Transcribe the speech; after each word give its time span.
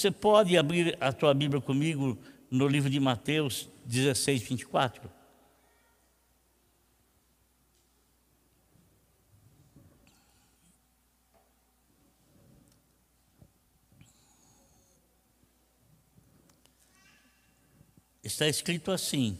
Você 0.00 0.10
pode 0.10 0.56
abrir 0.56 0.96
a 0.98 1.12
tua 1.12 1.34
Bíblia 1.34 1.60
comigo 1.60 2.16
no 2.50 2.66
livro 2.66 2.88
de 2.88 2.98
Mateus 2.98 3.68
16, 3.84 4.40
24? 4.40 5.10
Está 18.24 18.48
escrito 18.48 18.90
assim: 18.90 19.38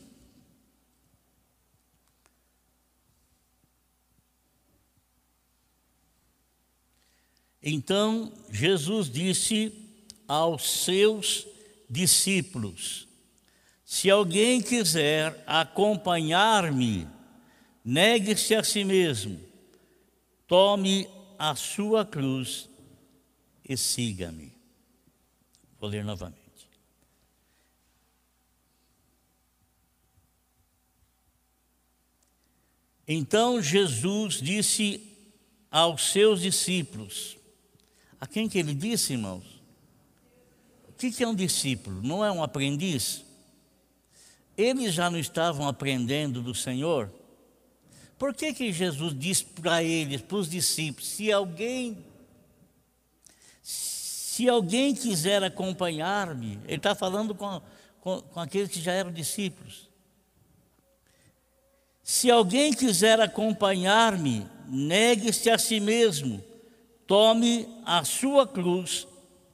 Então 7.63 8.31
Jesus 8.51 9.09
disse 9.11 9.89
aos 10.31 10.85
seus 10.85 11.45
discípulos: 11.89 13.09
Se 13.85 14.09
alguém 14.09 14.63
quiser 14.63 15.43
acompanhar-me, 15.45 17.09
negue-se 17.85 18.55
a 18.55 18.63
si 18.63 18.85
mesmo, 18.85 19.41
tome 20.47 21.09
a 21.37 21.57
sua 21.57 22.07
cruz 22.07 22.69
e 23.69 23.77
siga-me. 23.77 24.53
Vou 25.81 25.91
ler 25.91 26.05
novamente. 26.05 26.39
Então 33.09 33.61
Jesus 33.61 34.35
disse 34.35 35.03
aos 35.69 36.13
seus 36.13 36.41
discípulos: 36.41 37.37
a 38.21 38.29
quem 38.29 38.49
que 38.49 38.59
ele 38.59 38.75
disse, 38.75 39.15
irmãos? 39.15 39.60
O 41.01 41.11
que 41.11 41.25
é 41.25 41.27
um 41.27 41.35
discípulo? 41.35 42.03
Não 42.03 42.23
é 42.23 42.31
um 42.31 42.43
aprendiz? 42.43 43.25
Eles 44.55 44.93
já 44.93 45.09
não 45.09 45.19
estavam 45.19 45.67
aprendendo 45.67 46.43
do 46.43 46.55
Senhor? 46.55 47.11
Por 48.19 48.35
que, 48.35 48.53
que 48.53 48.71
Jesus 48.71 49.19
disse 49.19 49.47
para 49.47 49.83
eles, 49.83 50.21
para 50.21 50.37
os 50.37 50.51
discípulos, 50.51 51.09
se 51.09 51.33
alguém 51.33 52.05
se 53.63 54.47
alguém 54.47 54.95
quiser 54.95 55.43
acompanhar-me, 55.43 56.59
ele 56.67 56.77
está 56.77 56.95
falando 56.95 57.35
com, 57.35 57.63
com, 58.01 58.21
com, 58.21 58.41
aqueles 58.41 58.69
que 58.69 58.81
já 58.81 58.93
eram 58.93 59.11
discípulos. 59.11 59.89
Se 62.03 62.31
alguém 62.31 62.73
quiser 62.73 63.21
acompanhar-me, 63.21 64.47
negue-se 64.67 65.49
a 65.49 65.57
si 65.57 65.81
mesmo, 65.81 66.43
tome 67.07 67.69
a 67.85 68.05
sua 68.05 68.47
cruz 68.47 69.07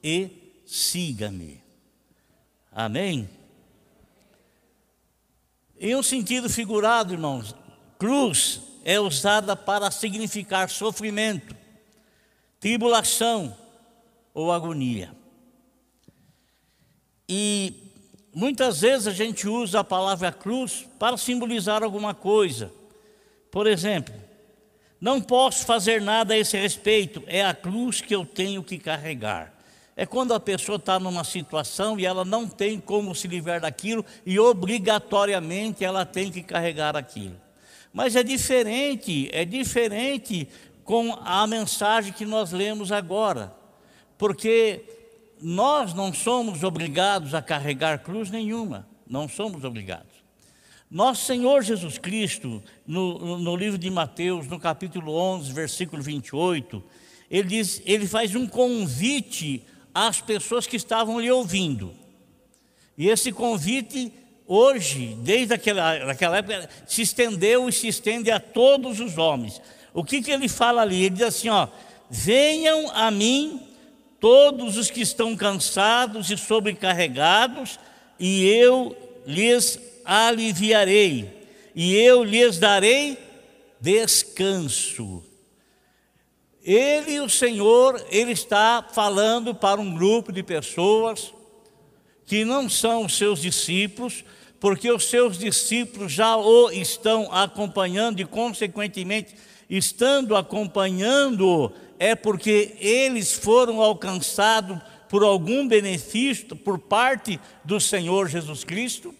e 0.03 0.46
siga-me. 0.67 1.63
Amém? 2.71 3.27
Em 5.79 5.95
um 5.95 6.03
sentido 6.03 6.49
figurado, 6.49 7.13
irmãos, 7.13 7.55
cruz 7.97 8.61
é 8.83 8.99
usada 8.99 9.55
para 9.55 9.89
significar 9.89 10.69
sofrimento, 10.69 11.55
tribulação 12.59 13.55
ou 14.33 14.51
agonia. 14.51 15.15
E 17.29 17.73
muitas 18.33 18.81
vezes 18.81 19.07
a 19.07 19.11
gente 19.11 19.47
usa 19.47 19.79
a 19.79 19.83
palavra 19.83 20.31
cruz 20.31 20.85
para 20.99 21.17
simbolizar 21.17 21.81
alguma 21.81 22.13
coisa. 22.13 22.71
Por 23.49 23.67
exemplo, 23.67 24.13
não 24.99 25.21
posso 25.21 25.65
fazer 25.65 26.01
nada 26.01 26.33
a 26.33 26.37
esse 26.37 26.57
respeito, 26.57 27.23
é 27.27 27.45
a 27.45 27.53
cruz 27.53 28.01
que 28.01 28.13
eu 28.13 28.25
tenho 28.25 28.63
que 28.63 28.77
carregar. 28.77 29.56
É 29.99 30.05
quando 30.05 30.31
a 30.31 30.39
pessoa 30.39 30.75
está 30.75 30.99
numa 30.99 31.23
situação 31.23 31.99
e 31.99 32.05
ela 32.05 32.23
não 32.23 32.47
tem 32.47 32.79
como 32.79 33.15
se 33.15 33.27
livrar 33.27 33.59
daquilo 33.59 34.05
e 34.23 34.37
obrigatoriamente 34.37 35.83
ela 35.83 36.05
tem 36.05 36.31
que 36.31 36.43
carregar 36.43 36.95
aquilo. 36.95 37.35
Mas 37.91 38.15
é 38.15 38.21
diferente, 38.21 39.27
é 39.33 39.43
diferente 39.43 40.47
com 40.83 41.17
a 41.25 41.47
mensagem 41.47 42.13
que 42.13 42.27
nós 42.27 42.51
lemos 42.51 42.91
agora, 42.91 43.51
porque 44.19 44.85
nós 45.41 45.95
não 45.95 46.13
somos 46.13 46.63
obrigados 46.63 47.33
a 47.33 47.41
carregar 47.41 48.03
cruz 48.03 48.29
nenhuma, 48.29 48.87
não 49.09 49.27
somos 49.27 49.63
obrigados. 49.63 50.15
Nosso 50.91 51.25
Senhor 51.25 51.63
Jesus 51.63 51.97
Cristo, 51.97 52.61
no, 52.85 53.39
no 53.39 53.55
livro 53.55 53.79
de 53.79 53.89
Mateus, 53.89 54.45
no 54.45 54.59
capítulo 54.59 55.15
11, 55.15 55.51
versículo 55.53 56.03
28, 56.03 56.83
ele, 57.31 57.47
diz, 57.47 57.81
ele 57.83 58.05
faz 58.07 58.35
um 58.35 58.47
convite 58.47 59.65
às 59.97 60.21
pessoas 60.21 60.67
que 60.67 60.75
estavam 60.75 61.19
lhe 61.19 61.31
ouvindo. 61.31 61.91
E 62.95 63.09
esse 63.09 63.31
convite, 63.31 64.13
hoje, 64.45 65.17
desde 65.23 65.55
aquela, 65.55 66.11
aquela 66.11 66.37
época, 66.37 66.69
se 66.85 67.01
estendeu 67.01 67.67
e 67.67 67.73
se 67.73 67.87
estende 67.87 68.29
a 68.29 68.39
todos 68.39 68.99
os 68.99 69.17
homens. 69.17 69.59
O 69.95 70.03
que, 70.03 70.21
que 70.21 70.29
ele 70.29 70.47
fala 70.47 70.83
ali? 70.83 71.05
Ele 71.05 71.15
diz 71.15 71.23
assim: 71.23 71.49
ó, 71.49 71.67
venham 72.11 72.91
a 72.91 73.09
mim 73.09 73.59
todos 74.19 74.77
os 74.77 74.91
que 74.91 75.01
estão 75.01 75.35
cansados 75.35 76.29
e 76.29 76.37
sobrecarregados, 76.37 77.79
e 78.19 78.45
eu 78.45 78.95
lhes 79.25 79.79
aliviarei, 80.05 81.49
e 81.73 81.95
eu 81.95 82.23
lhes 82.23 82.59
darei 82.59 83.17
descanso. 83.81 85.23
Ele, 86.67 87.21
o 87.21 87.29
Senhor, 87.29 88.05
ele 88.11 88.33
está 88.33 88.85
falando 88.91 89.55
para 89.55 89.79
um 89.79 89.95
grupo 89.95 90.33
de 90.33 90.43
pessoas 90.43 91.33
que 92.25 92.43
não 92.43 92.69
são 92.69 93.05
os 93.05 93.17
seus 93.17 93.41
discípulos, 93.41 94.25
porque 94.59 94.91
os 94.91 95.05
seus 95.05 95.37
discípulos 95.37 96.11
já 96.11 96.35
o 96.35 96.69
estão 96.69 97.31
acompanhando 97.31 98.19
e, 98.19 98.25
consequentemente, 98.25 99.33
estando 99.69 100.35
acompanhando, 100.35 101.71
é 101.97 102.15
porque 102.15 102.75
eles 102.81 103.31
foram 103.31 103.81
alcançados 103.81 104.77
por 105.07 105.23
algum 105.23 105.65
benefício 105.69 106.53
por 106.53 106.79
parte 106.79 107.39
do 107.63 107.79
Senhor 107.79 108.27
Jesus 108.27 108.65
Cristo. 108.65 109.15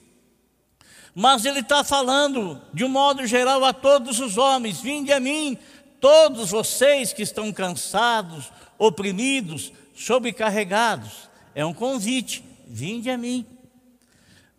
Mas 1.16 1.46
ele 1.46 1.62
está 1.62 1.84
falando, 1.84 2.62
de 2.74 2.84
um 2.84 2.90
modo 2.90 3.26
geral, 3.26 3.64
a 3.64 3.74
todos 3.74 4.20
os 4.20 4.38
homens: 4.38 4.82
vinde 4.82 5.12
a 5.12 5.20
mim, 5.20 5.58
todos 6.00 6.52
vocês 6.52 7.14
que 7.14 7.24
estão 7.24 7.52
cansados, 7.52 8.52
oprimidos, 8.78 9.72
sobrecarregados. 9.96 11.30
É 11.56 11.66
um 11.66 11.74
convite: 11.74 12.44
vinde 12.68 13.10
a 13.10 13.18
mim. 13.18 13.46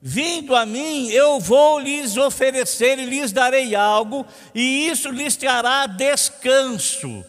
Vindo 0.00 0.54
a 0.54 0.64
mim, 0.64 1.08
eu 1.08 1.40
vou 1.40 1.80
lhes 1.80 2.16
oferecer 2.16 3.00
e 3.00 3.04
lhes 3.04 3.32
darei 3.32 3.74
algo, 3.74 4.24
e 4.54 4.88
isso 4.88 5.10
lhes 5.10 5.36
trará 5.36 5.86
descanso. 5.86 7.24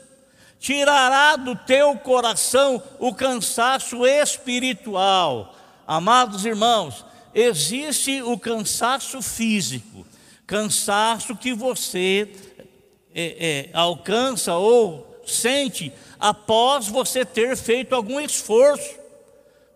Tirará 0.59 1.35
do 1.35 1.55
teu 1.55 1.95
coração 1.95 2.81
o 2.99 3.13
cansaço 3.13 4.05
espiritual. 4.05 5.55
Amados 5.87 6.45
irmãos, 6.45 7.03
existe 7.33 8.21
o 8.21 8.37
cansaço 8.37 9.19
físico, 9.21 10.05
cansaço 10.45 11.35
que 11.35 11.53
você 11.53 12.31
é, 13.13 13.69
é, 13.69 13.69
alcança 13.73 14.55
ou 14.55 15.21
sente 15.25 15.91
após 16.19 16.87
você 16.87 17.23
ter 17.23 17.55
feito 17.55 17.95
algum 17.95 18.19
esforço, 18.19 18.95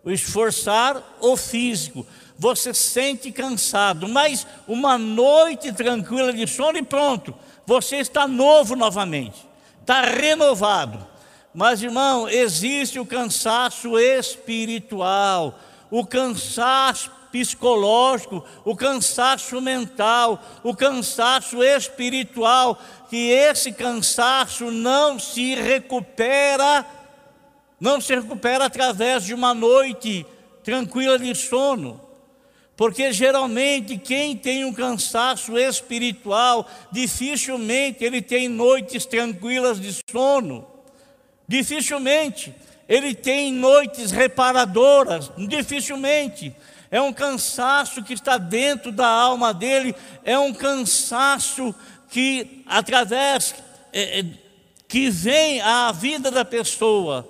o 0.04 0.10
esforçar 0.10 1.02
o 1.20 1.36
físico. 1.36 2.06
Você 2.36 2.74
sente 2.74 3.30
cansado, 3.30 4.08
mas 4.08 4.46
uma 4.66 4.98
noite 4.98 5.72
tranquila 5.72 6.32
de 6.32 6.46
sono 6.46 6.78
e 6.78 6.82
pronto, 6.82 7.34
você 7.64 7.96
está 7.96 8.26
novo 8.26 8.74
novamente, 8.74 9.46
está 9.80 10.02
renovado. 10.02 11.06
Mas, 11.54 11.82
irmão, 11.82 12.28
existe 12.28 12.98
o 12.98 13.06
cansaço 13.06 13.96
espiritual, 13.96 15.56
o 15.88 16.04
cansaço 16.04 17.10
psicológico, 17.34 18.44
o 18.64 18.76
cansaço 18.76 19.60
mental, 19.60 20.40
o 20.62 20.72
cansaço 20.72 21.64
espiritual, 21.64 22.80
que 23.10 23.28
esse 23.28 23.72
cansaço 23.72 24.70
não 24.70 25.18
se 25.18 25.56
recupera, 25.56 26.86
não 27.80 28.00
se 28.00 28.14
recupera 28.14 28.66
através 28.66 29.24
de 29.24 29.34
uma 29.34 29.52
noite 29.52 30.24
tranquila 30.62 31.18
de 31.18 31.34
sono. 31.34 32.00
Porque 32.76 33.12
geralmente 33.12 33.98
quem 33.98 34.36
tem 34.36 34.64
um 34.64 34.72
cansaço 34.72 35.58
espiritual, 35.58 36.70
dificilmente 36.92 38.04
ele 38.04 38.22
tem 38.22 38.48
noites 38.48 39.04
tranquilas 39.06 39.80
de 39.80 39.92
sono. 40.08 40.64
Dificilmente 41.48 42.54
ele 42.88 43.12
tem 43.12 43.52
noites 43.52 44.12
reparadoras, 44.12 45.32
dificilmente 45.36 46.54
é 46.94 47.02
um 47.02 47.12
cansaço 47.12 48.04
que 48.04 48.12
está 48.12 48.38
dentro 48.38 48.92
da 48.92 49.08
alma 49.08 49.52
dele, 49.52 49.96
é 50.22 50.38
um 50.38 50.54
cansaço 50.54 51.74
que, 52.08 52.62
através, 52.64 53.52
é, 53.92 54.20
é, 54.20 54.24
que 54.86 55.10
vem 55.10 55.60
à 55.60 55.90
vida 55.90 56.30
da 56.30 56.44
pessoa, 56.44 57.28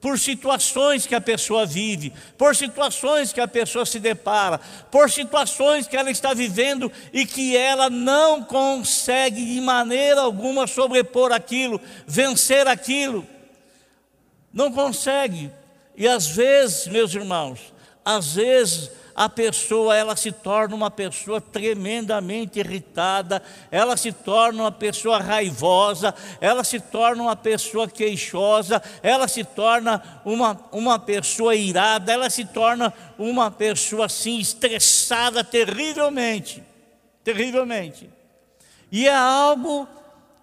por 0.00 0.16
situações 0.16 1.08
que 1.08 1.14
a 1.16 1.20
pessoa 1.20 1.66
vive, 1.66 2.12
por 2.36 2.54
situações 2.54 3.32
que 3.32 3.40
a 3.40 3.48
pessoa 3.48 3.84
se 3.84 3.98
depara, 3.98 4.60
por 4.92 5.10
situações 5.10 5.88
que 5.88 5.96
ela 5.96 6.12
está 6.12 6.32
vivendo 6.32 6.88
e 7.12 7.26
que 7.26 7.56
ela 7.56 7.90
não 7.90 8.44
consegue 8.44 9.44
de 9.44 9.60
maneira 9.60 10.20
alguma 10.20 10.68
sobrepor 10.68 11.32
aquilo, 11.32 11.80
vencer 12.06 12.68
aquilo. 12.68 13.26
Não 14.52 14.70
consegue. 14.70 15.50
E 15.96 16.06
às 16.06 16.28
vezes, 16.28 16.86
meus 16.86 17.12
irmãos, 17.12 17.76
às 18.04 18.34
vezes 18.34 18.90
a 19.18 19.28
pessoa 19.28 19.96
ela 19.96 20.14
se 20.14 20.30
torna 20.30 20.76
uma 20.76 20.92
pessoa 20.92 21.40
tremendamente 21.40 22.60
irritada, 22.60 23.42
ela 23.68 23.96
se 23.96 24.12
torna 24.12 24.62
uma 24.62 24.70
pessoa 24.70 25.18
raivosa, 25.18 26.14
ela 26.40 26.62
se 26.62 26.78
torna 26.78 27.24
uma 27.24 27.34
pessoa 27.34 27.88
queixosa, 27.88 28.80
ela 29.02 29.26
se 29.26 29.42
torna 29.42 30.20
uma, 30.24 30.56
uma 30.70 31.00
pessoa 31.00 31.56
irada, 31.56 32.12
ela 32.12 32.30
se 32.30 32.44
torna 32.44 32.94
uma 33.18 33.50
pessoa 33.50 34.06
assim 34.06 34.38
estressada 34.38 35.42
terrivelmente, 35.42 36.62
terrivelmente. 37.24 38.08
E 38.92 39.08
é 39.08 39.14
algo 39.16 39.88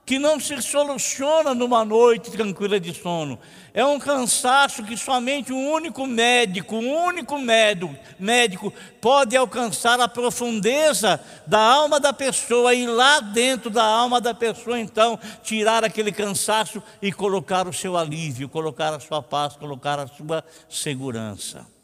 que 0.06 0.20
não 0.20 0.40
se 0.40 0.62
soluciona 0.62 1.56
numa 1.56 1.84
noite 1.84 2.30
tranquila 2.30 2.80
de 2.80 2.94
sono. 2.94 3.40
É 3.74 3.84
um 3.84 3.98
cansaço 3.98 4.84
que 4.84 4.96
somente 4.96 5.52
um 5.52 5.72
único 5.72 6.06
médico, 6.06 6.76
um 6.76 7.06
único 7.06 7.38
médico, 7.40 7.96
médico 8.20 8.72
pode 9.02 9.36
alcançar 9.36 10.00
a 10.00 10.08
profundeza 10.08 11.20
da 11.48 11.60
alma 11.60 12.00
da 12.00 12.14
pessoa 12.14 12.74
e 12.74 12.86
lá 12.86 13.20
dentro 13.20 13.70
da 13.70 13.84
alma 13.84 14.22
da 14.22 14.34
pessoa 14.34 14.80
então 14.80 15.20
tirar 15.44 15.84
aquele 15.84 16.12
cansaço 16.12 16.82
e 17.02 17.12
colocar 17.12 17.68
o 17.68 17.74
seu 17.74 17.98
alívio, 17.98 18.48
colocar 18.48 18.94
a 18.94 19.00
sua 19.00 19.24
paz, 19.24 19.56
colocar 19.56 20.00
a 20.00 20.08
sua 20.08 20.44
segurança. 20.70 21.75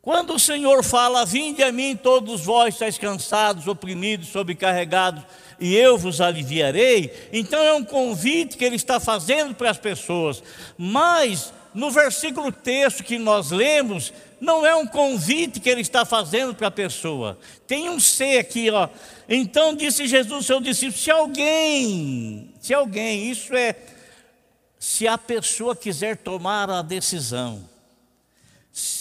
Quando 0.00 0.34
o 0.34 0.38
Senhor 0.38 0.82
fala: 0.84 1.26
"Vinde 1.26 1.62
a 1.62 1.72
mim 1.72 1.96
todos 1.96 2.44
vós 2.44 2.74
estáis 2.74 2.98
cansados, 2.98 3.66
oprimidos, 3.66 4.28
sobrecarregados, 4.28 5.24
e 5.60 5.74
eu 5.76 5.98
vos 5.98 6.20
aliviarei. 6.20 7.12
Então 7.32 7.60
é 7.60 7.74
um 7.74 7.84
convite 7.84 8.56
que 8.56 8.64
ele 8.64 8.76
está 8.76 9.00
fazendo 9.00 9.54
para 9.54 9.70
as 9.70 9.78
pessoas. 9.78 10.42
Mas 10.76 11.52
no 11.74 11.90
versículo 11.90 12.50
texto 12.50 13.04
que 13.04 13.18
nós 13.18 13.50
lemos, 13.50 14.12
não 14.40 14.64
é 14.64 14.74
um 14.74 14.86
convite 14.86 15.60
que 15.60 15.68
ele 15.68 15.80
está 15.80 16.04
fazendo 16.04 16.54
para 16.54 16.68
a 16.68 16.72
pessoa. 16.72 17.38
Tem 17.66 17.88
um 17.90 17.98
C 17.98 18.38
aqui, 18.38 18.70
ó. 18.70 18.88
Então 19.28 19.74
disse 19.74 20.06
Jesus 20.06 20.46
seu 20.46 20.60
discípulo: 20.60 20.98
se 20.98 21.10
alguém, 21.10 22.54
se 22.60 22.72
alguém, 22.72 23.30
isso 23.30 23.54
é, 23.54 23.74
se 24.78 25.08
a 25.08 25.18
pessoa 25.18 25.74
quiser 25.74 26.16
tomar 26.16 26.70
a 26.70 26.82
decisão, 26.82 27.68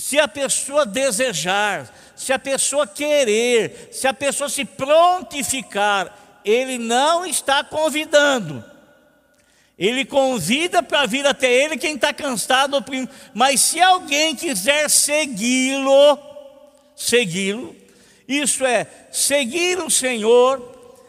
se 0.07 0.17
a 0.17 0.25
pessoa 0.25 0.85
desejar, 0.85 1.93
se 2.15 2.31
a 2.31 2.39
pessoa 2.39 2.87
querer, 2.87 3.89
se 3.91 4.07
a 4.07 4.13
pessoa 4.13 4.47
se 4.47 4.63
prontificar, 4.63 6.39
ele 6.45 6.77
não 6.77 7.25
está 7.25 7.61
convidando. 7.61 8.63
Ele 9.77 10.05
convida 10.05 10.81
para 10.81 11.05
vir 11.05 11.27
até 11.27 11.51
ele 11.51 11.75
quem 11.75 11.95
está 11.95 12.13
cansado, 12.13 12.81
mas 13.33 13.59
se 13.59 13.81
alguém 13.81 14.33
quiser 14.33 14.89
segui-lo, 14.89 16.17
segui-lo, 16.95 17.75
isso 18.25 18.65
é, 18.65 18.87
seguir 19.11 19.77
o 19.79 19.89
Senhor, 19.89 21.03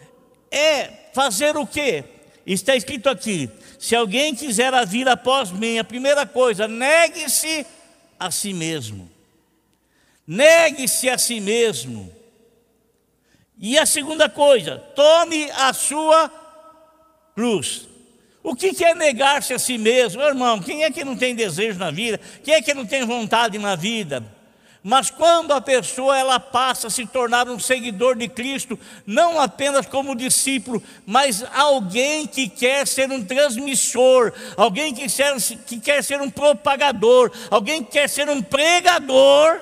é 0.50 0.90
fazer 1.14 1.56
o 1.56 1.64
quê? 1.64 2.02
Está 2.44 2.74
escrito 2.74 3.08
aqui: 3.08 3.48
se 3.78 3.94
alguém 3.94 4.34
quiser 4.34 4.72
vir 4.88 5.08
após 5.08 5.52
mim, 5.52 5.78
a 5.78 5.84
primeira 5.84 6.26
coisa, 6.26 6.66
negue-se 6.66 7.64
a 8.18 8.30
si 8.30 8.52
mesmo. 8.52 9.10
Negue-se 10.26 11.08
a 11.08 11.16
si 11.16 11.40
mesmo. 11.40 12.12
E 13.58 13.78
a 13.78 13.86
segunda 13.86 14.28
coisa, 14.28 14.78
tome 14.94 15.50
a 15.52 15.72
sua 15.72 16.30
cruz. 17.34 17.88
O 18.42 18.54
que 18.54 18.84
é 18.84 18.94
negar-se 18.94 19.52
a 19.52 19.58
si 19.58 19.76
mesmo? 19.76 20.22
irmão, 20.22 20.60
quem 20.60 20.84
é 20.84 20.90
que 20.90 21.04
não 21.04 21.16
tem 21.16 21.34
desejo 21.34 21.78
na 21.78 21.90
vida? 21.90 22.18
Quem 22.42 22.54
é 22.54 22.62
que 22.62 22.72
não 22.72 22.86
tem 22.86 23.04
vontade 23.04 23.58
na 23.58 23.74
vida? 23.74 24.37
Mas 24.88 25.10
quando 25.10 25.52
a 25.52 25.60
pessoa 25.60 26.16
ela 26.16 26.40
passa 26.40 26.86
a 26.86 26.90
se 26.90 27.04
tornar 27.04 27.46
um 27.46 27.58
seguidor 27.60 28.16
de 28.16 28.26
Cristo, 28.26 28.80
não 29.04 29.38
apenas 29.38 29.84
como 29.84 30.16
discípulo, 30.16 30.82
mas 31.04 31.44
alguém 31.52 32.26
que 32.26 32.48
quer 32.48 32.86
ser 32.86 33.12
um 33.12 33.22
transmissor, 33.22 34.32
alguém 34.56 34.94
que 34.94 35.06
quer, 35.06 35.36
que 35.66 35.78
quer 35.78 36.02
ser 36.02 36.22
um 36.22 36.30
propagador, 36.30 37.30
alguém 37.50 37.84
que 37.84 37.90
quer 37.90 38.08
ser 38.08 38.30
um 38.30 38.40
pregador, 38.40 39.60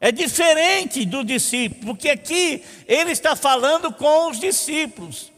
é 0.00 0.10
diferente 0.10 1.04
do 1.04 1.22
discípulo, 1.22 1.84
porque 1.84 2.08
aqui 2.08 2.64
ele 2.88 3.10
está 3.10 3.36
falando 3.36 3.92
com 3.92 4.30
os 4.30 4.40
discípulos. 4.40 5.30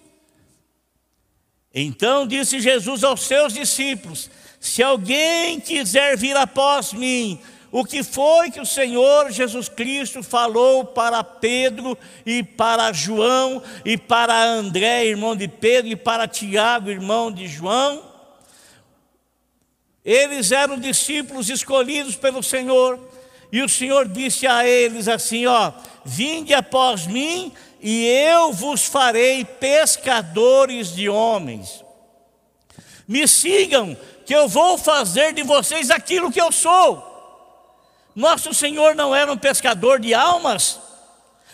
Então 1.75 2.25
disse 2.25 2.61
Jesus 2.61 3.03
aos 3.03 3.23
seus 3.23 3.53
discípulos: 3.53 4.31
Se 4.61 4.81
alguém 4.81 5.59
quiser 5.59 6.17
vir 6.17 6.37
após 6.37 6.93
mim, 6.93 7.41
o 7.71 7.85
que 7.85 8.03
foi 8.03 8.51
que 8.51 8.61
o 8.61 8.67
Senhor 8.67 9.31
Jesus 9.31 9.69
Cristo 9.69 10.23
falou 10.23 10.85
para 10.85 11.23
Pedro 11.23 11.97
e 12.25 12.43
para 12.43 12.93
João 12.93 13.63
e 13.85 13.97
para 13.97 14.43
André, 14.43 15.07
irmão 15.07 15.37
de 15.37 15.49
Pedro, 15.49 15.91
e 15.91 15.97
para 15.97 16.27
Tiago, 16.27 16.91
irmão 16.91 17.31
de 17.31 17.47
João? 17.47 18.03
Eles 20.05 20.51
eram 20.53 20.79
discípulos 20.79 21.51
escolhidos 21.51 22.17
pelo 22.17 22.43
Senhor 22.43 22.99
e 23.51 23.63
o 23.63 23.69
Senhor 23.69 24.07
disse 24.07 24.47
a 24.47 24.67
eles 24.67 25.09
assim: 25.09 25.47
Ó, 25.47 25.73
vinde 26.05 26.53
após 26.55 27.07
mim, 27.07 27.53
e 27.81 28.07
eu 28.07 28.53
vos 28.53 28.85
farei 28.85 29.45
pescadores 29.45 30.95
de 30.95 31.09
homens. 31.09 31.85
Me 33.07 33.27
sigam, 33.27 33.97
que 34.27 34.35
eu 34.35 34.47
vou 34.47 34.77
fazer 34.77 35.33
de 35.33 35.43
vocês 35.43 35.91
aquilo 35.91 36.31
que 36.31 36.41
eu 36.41 36.53
sou. 36.53 37.08
Nosso 38.19 38.53
Senhor 38.53 38.97
não 38.97 39.15
era 39.15 39.33
um 39.33 39.39
pescador 39.39 40.01
de 40.01 40.13
almas, 40.13 40.81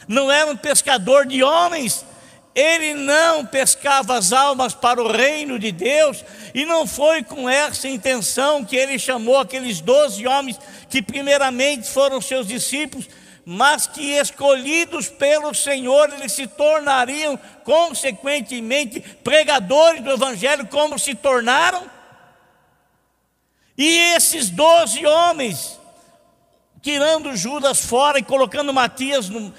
não 0.08 0.32
era 0.32 0.50
um 0.50 0.56
pescador 0.56 1.26
de 1.26 1.42
homens, 1.42 2.06
ele 2.54 2.94
não 2.94 3.44
pescava 3.44 4.16
as 4.16 4.32
almas 4.32 4.72
para 4.72 5.02
o 5.02 5.12
reino 5.12 5.58
de 5.58 5.70
Deus, 5.70 6.24
e 6.54 6.64
não 6.64 6.86
foi 6.86 7.22
com 7.22 7.50
essa 7.50 7.86
intenção 7.86 8.64
que 8.64 8.76
ele 8.76 8.98
chamou 8.98 9.40
aqueles 9.40 9.82
doze 9.82 10.26
homens 10.26 10.58
que, 10.88 11.02
primeiramente, 11.02 11.86
foram 11.86 12.18
seus 12.22 12.46
discípulos, 12.46 13.10
mas 13.44 13.86
que, 13.86 14.12
escolhidos 14.12 15.10
pelo 15.10 15.52
Senhor, 15.54 16.10
eles 16.14 16.32
se 16.32 16.46
tornariam, 16.46 17.38
consequentemente, 17.62 19.00
pregadores 19.22 20.02
do 20.02 20.12
Evangelho, 20.12 20.66
como 20.68 20.98
se 20.98 21.14
tornaram. 21.14 21.84
E 23.76 24.14
esses 24.16 24.48
doze 24.48 25.04
homens, 25.04 25.83
tirando 26.84 27.34
Judas 27.34 27.82
fora 27.86 28.18
e 28.18 28.22
colocando 28.22 28.70
Matias 28.70 29.30
no, 29.30 29.54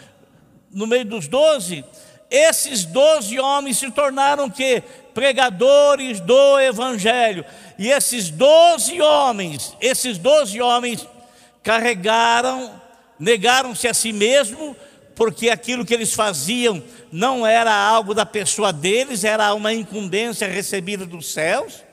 no 0.72 0.86
meio 0.86 1.06
dos 1.06 1.28
doze, 1.28 1.84
esses 2.30 2.86
doze 2.86 3.40
homens 3.40 3.80
se 3.80 3.90
tornaram 3.90 4.48
que? 4.48 4.84
Pregadores 5.12 6.20
do 6.20 6.60
Evangelho. 6.60 7.44
E 7.80 7.90
esses 7.90 8.30
doze 8.30 9.02
homens, 9.02 9.76
esses 9.82 10.20
doze 10.20 10.62
homens 10.62 11.08
carregaram, 11.64 12.80
negaram-se 13.20 13.88
a 13.88 13.94
si 13.94 14.14
mesmo, 14.14 14.76
porque 15.16 15.50
aquilo 15.50 15.84
que 15.84 15.96
eles 15.96 16.14
faziam 16.14 16.84
não 17.12 17.48
era 17.48 17.74
algo 17.74 18.14
da 18.14 18.26
pessoa 18.26 18.72
deles, 18.72 19.24
era 19.24 19.52
uma 19.56 19.74
incumbência 19.74 20.48
recebida 20.48 21.08
dos 21.08 21.34
céus. 21.34 21.85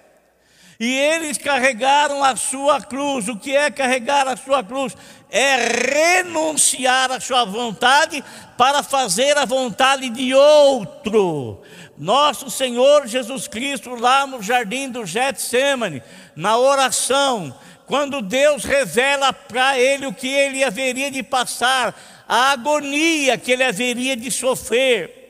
E 0.79 0.99
eles 0.99 1.39
carregaram 1.39 2.25
a 2.25 2.35
sua 2.37 2.81
cruz. 2.81 3.29
O 3.29 3.37
que 3.37 3.55
é 3.55 3.71
carregar 3.71 4.27
a 4.27 4.37
sua 4.37 4.65
cruz? 4.65 4.97
É 5.31 5.57
renunciar 5.93 7.11
à 7.11 7.21
sua 7.21 7.45
vontade 7.45 8.23
para 8.57 8.83
fazer 8.83 9.37
a 9.39 9.45
vontade 9.45 10.09
de 10.11 10.35
outro. 10.35 11.63
Nosso 11.97 12.51
Senhor 12.51 13.07
Jesus 13.07 13.47
Cristo, 13.47 13.95
lá 13.95 14.27
no 14.27 14.43
jardim 14.43 14.91
do 14.91 15.07
Getsemane, 15.07 16.03
na 16.35 16.59
oração, 16.59 17.55
quando 17.87 18.23
Deus 18.23 18.65
revela 18.65 19.33
para 19.33 19.79
ele 19.79 20.07
o 20.07 20.15
que 20.15 20.29
ele 20.29 20.65
haveria 20.65 21.11
de 21.11 21.23
passar, 21.23 21.95
a 22.27 22.53
agonia 22.53 23.37
que 23.37 23.53
ele 23.53 23.65
haveria 23.65 24.17
de 24.17 24.31
sofrer, 24.31 25.23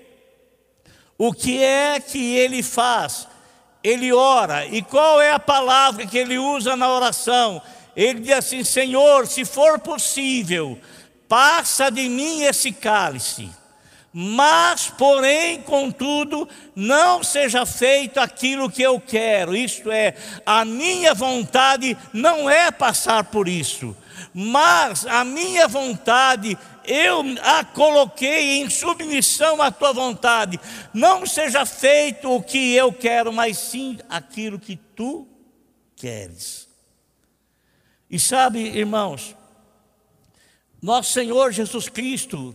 o 1.18 1.32
que 1.32 1.62
é 1.62 2.00
que 2.00 2.36
ele 2.36 2.62
faz? 2.62 3.26
Ele 3.82 4.12
ora, 4.12 4.66
e 4.66 4.82
qual 4.82 5.20
é 5.20 5.32
a 5.32 5.38
palavra 5.38 6.06
que 6.06 6.16
ele 6.16 6.38
usa 6.38 6.76
na 6.76 6.88
oração? 6.88 7.60
Ele 7.96 8.20
diz 8.20 8.32
assim: 8.32 8.64
Senhor, 8.64 9.26
se 9.26 9.44
for 9.44 9.78
possível, 9.78 10.78
passa 11.28 11.90
de 11.90 12.08
mim 12.08 12.42
esse 12.42 12.72
cálice, 12.72 13.50
Mas, 14.12 14.90
porém, 14.90 15.62
contudo, 15.62 16.46
não 16.76 17.24
seja 17.24 17.64
feito 17.64 18.18
aquilo 18.18 18.70
que 18.70 18.82
eu 18.82 19.00
quero, 19.00 19.56
isto 19.56 19.90
é, 19.90 20.14
a 20.44 20.64
minha 20.66 21.14
vontade 21.14 21.96
não 22.12 22.48
é 22.48 22.70
passar 22.70 23.24
por 23.24 23.48
isso, 23.48 23.96
mas 24.34 25.06
a 25.06 25.24
minha 25.24 25.66
vontade 25.66 26.58
eu 26.84 27.22
a 27.42 27.64
coloquei 27.64 28.60
em 28.60 28.68
submissão 28.68 29.62
à 29.62 29.70
tua 29.70 29.92
vontade. 29.92 30.58
Não 30.92 31.24
seja 31.24 31.64
feito 31.64 32.30
o 32.30 32.42
que 32.42 32.74
eu 32.74 32.92
quero, 32.92 33.32
mas 33.32 33.56
sim 33.56 33.98
aquilo 34.08 34.58
que 34.58 34.76
tu 34.76 35.26
queres. 35.96 36.68
E 38.10 38.18
sabe, 38.18 38.58
irmãos, 38.58 39.34
nosso 40.82 41.12
Senhor 41.12 41.52
Jesus 41.52 41.88
Cristo, 41.88 42.54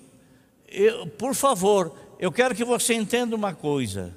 eu, 0.77 1.07
por 1.07 1.33
favor, 1.33 1.93
eu 2.19 2.31
quero 2.31 2.53
que 2.53 2.63
você 2.63 2.93
entenda 2.93 3.35
uma 3.35 3.53
coisa. 3.53 4.15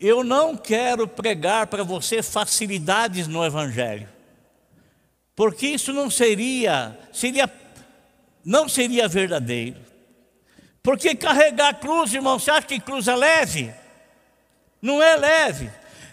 Eu 0.00 0.24
não 0.24 0.56
quero 0.56 1.06
pregar 1.06 1.66
para 1.66 1.84
você 1.84 2.22
facilidades 2.22 3.28
no 3.28 3.44
Evangelho, 3.44 4.08
porque 5.36 5.68
isso 5.68 5.92
não 5.92 6.10
seria, 6.10 6.98
seria, 7.12 7.50
não 8.44 8.68
seria 8.68 9.06
verdadeiro. 9.06 9.80
Porque 10.82 11.14
carregar 11.14 11.78
cruz, 11.78 12.12
irmão, 12.12 12.38
você 12.38 12.50
acha 12.50 12.66
que 12.66 12.80
cruz 12.80 13.06
é 13.06 13.14
leve? 13.14 13.72
Não 14.80 15.00
é 15.00 15.16
leve. 15.16 15.70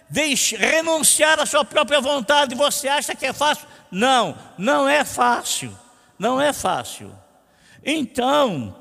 Deixe, 0.10 0.55
renunciar 0.55 1.39
à 1.39 1.46
sua 1.46 1.65
própria 1.65 2.00
vontade, 2.00 2.53
você 2.53 2.88
acha 2.88 3.15
que 3.15 3.25
é 3.25 3.34
fácil? 3.34 3.67
Não, 3.89 4.38
não 4.58 4.88
é 4.88 5.03
fácil. 5.03 5.75
Não 6.19 6.39
é 6.39 6.53
fácil. 6.53 7.12
Então, 7.84 8.75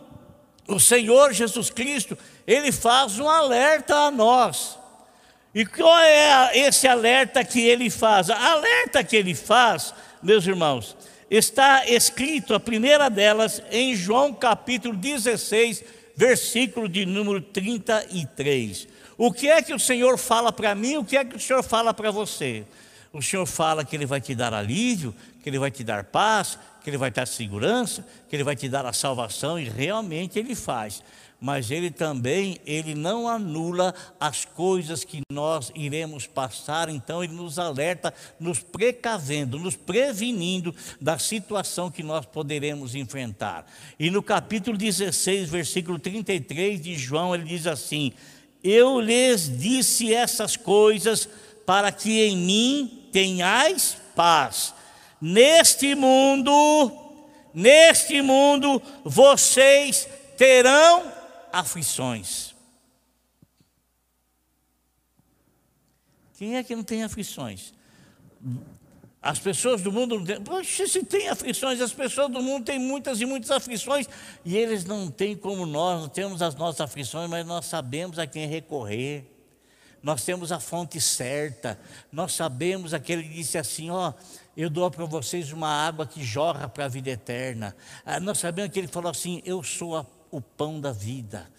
o 0.68 0.78
Senhor 0.78 1.32
Jesus 1.32 1.70
Cristo, 1.70 2.16
ele 2.46 2.70
faz 2.70 3.18
um 3.18 3.28
alerta 3.28 3.94
a 3.94 4.10
nós. 4.10 4.78
E 5.54 5.64
qual 5.64 5.98
é 5.98 6.58
esse 6.58 6.87
alerta 6.87 7.42
que 7.42 7.60
ele 7.60 7.88
faz? 7.88 8.28
A 8.28 8.52
alerta 8.52 9.02
que 9.02 9.16
ele 9.16 9.34
faz, 9.34 9.94
meus 10.22 10.46
irmãos, 10.46 10.94
está 11.30 11.87
escrito, 11.87 12.54
a 12.54 12.60
primeira 12.60 13.08
delas, 13.08 13.62
em 13.70 13.96
João 13.96 14.32
capítulo 14.32 14.94
16, 14.94 15.82
versículo 16.14 16.88
de 16.88 17.06
número 17.06 17.40
33. 17.40 18.87
O 19.16 19.32
que 19.32 19.48
é 19.48 19.62
que 19.62 19.75
o 19.75 19.80
Senhor 19.80 20.18
fala 20.18 20.52
para 20.52 20.75
mim? 20.75 20.98
O 20.98 21.04
que 21.04 21.16
é 21.16 21.25
que 21.25 21.37
o 21.37 21.40
Senhor 21.40 21.62
fala 21.62 21.94
para 21.94 22.10
você? 22.10 22.64
O 23.12 23.22
Senhor 23.22 23.46
fala 23.46 23.84
que 23.84 23.96
Ele 23.96 24.06
vai 24.06 24.20
te 24.20 24.34
dar 24.34 24.52
alívio, 24.52 25.14
que 25.42 25.48
Ele 25.48 25.58
vai 25.58 25.70
te 25.70 25.82
dar 25.82 26.04
paz, 26.04 26.58
que 26.82 26.90
Ele 26.90 26.98
vai 26.98 27.10
te 27.10 27.14
dar 27.14 27.26
segurança, 27.26 28.06
que 28.28 28.36
Ele 28.36 28.44
vai 28.44 28.54
te 28.54 28.68
dar 28.68 28.84
a 28.84 28.92
salvação, 28.92 29.58
e 29.58 29.64
realmente 29.64 30.38
Ele 30.38 30.54
faz. 30.54 31.02
Mas 31.40 31.70
Ele 31.70 31.90
também, 31.90 32.58
Ele 32.66 32.94
não 32.94 33.28
anula 33.28 33.94
as 34.18 34.44
coisas 34.44 35.04
que 35.04 35.22
nós 35.32 35.72
iremos 35.74 36.26
passar, 36.26 36.88
então 36.88 37.22
Ele 37.22 37.32
nos 37.32 37.58
alerta, 37.58 38.12
nos 38.38 38.58
precavendo, 38.58 39.58
nos 39.58 39.76
prevenindo 39.76 40.74
da 41.00 41.18
situação 41.18 41.90
que 41.90 42.02
nós 42.02 42.26
poderemos 42.26 42.94
enfrentar. 42.94 43.64
E 43.98 44.10
no 44.10 44.22
capítulo 44.22 44.76
16, 44.76 45.48
versículo 45.48 45.98
33 45.98 46.80
de 46.80 46.94
João, 46.96 47.34
ele 47.34 47.44
diz 47.44 47.66
assim: 47.66 48.12
Eu 48.62 49.00
lhes 49.00 49.48
disse 49.58 50.12
essas 50.12 50.56
coisas 50.56 51.28
para 51.68 51.92
que 51.92 52.22
em 52.22 52.34
mim 52.34 53.10
tenhais 53.12 53.98
paz. 54.16 54.72
Neste 55.20 55.94
mundo, 55.94 56.90
neste 57.52 58.22
mundo, 58.22 58.80
vocês 59.04 60.08
terão 60.38 61.12
aflições. 61.52 62.54
Quem 66.38 66.56
é 66.56 66.64
que 66.64 66.75
não 66.75 66.82
tem 66.82 67.02
aflições? 67.02 67.75
As 69.20 69.38
pessoas 69.38 69.82
do 69.82 69.92
mundo. 69.92 70.25
Poxa, 70.46 70.87
se 70.87 71.04
tem 71.04 71.28
aflições, 71.28 71.82
as 71.82 71.92
pessoas 71.92 72.32
do 72.32 72.42
mundo 72.42 72.64
têm 72.64 72.78
muitas 72.78 73.20
e 73.20 73.26
muitas 73.26 73.50
aflições, 73.50 74.08
e 74.42 74.56
eles 74.56 74.87
não 74.87 75.10
têm 75.10 75.37
como 75.37 75.66
nós, 75.66 76.00
não 76.00 76.08
temos 76.08 76.40
as 76.40 76.54
nossas 76.54 76.80
aflições, 76.80 77.28
mas 77.28 77.46
nós 77.46 77.66
sabemos 77.66 78.18
a 78.18 78.26
quem 78.26 78.46
recorrer. 78.46 79.38
Nós 80.02 80.24
temos 80.24 80.52
a 80.52 80.60
fonte 80.60 81.00
certa, 81.00 81.78
nós 82.12 82.32
sabemos 82.34 82.94
aquele 82.94 83.22
que 83.22 83.34
disse 83.34 83.58
assim: 83.58 83.90
Ó, 83.90 84.12
eu 84.56 84.70
dou 84.70 84.90
para 84.90 85.04
vocês 85.04 85.52
uma 85.52 85.68
água 85.68 86.06
que 86.06 86.22
jorra 86.24 86.68
para 86.68 86.84
a 86.84 86.88
vida 86.88 87.10
eterna. 87.10 87.76
Ah, 88.04 88.20
nós 88.20 88.38
sabemos 88.38 88.72
que 88.72 88.78
ele 88.78 88.88
falou 88.88 89.10
assim: 89.10 89.42
Eu 89.44 89.62
sou 89.62 89.96
a, 89.96 90.06
o 90.30 90.40
pão 90.40 90.80
da 90.80 90.92
vida. 90.92 91.50